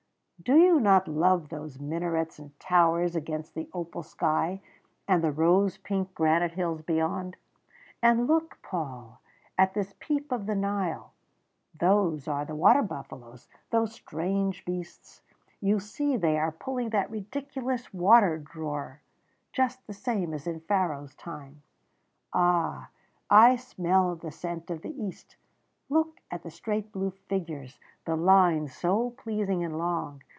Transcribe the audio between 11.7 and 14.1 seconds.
those are the water buffaloes those